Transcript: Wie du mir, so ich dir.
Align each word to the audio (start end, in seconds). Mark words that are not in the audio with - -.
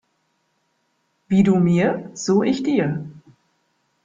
Wie 1.27 1.43
du 1.43 1.57
mir, 1.57 2.09
so 2.15 2.41
ich 2.41 2.63
dir. 2.63 3.07